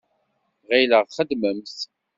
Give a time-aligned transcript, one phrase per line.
[0.69, 1.77] Ɣileɣ txeddmemt.